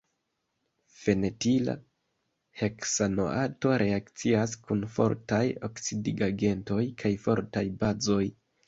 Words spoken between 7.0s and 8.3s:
kaj fortaj bazoj.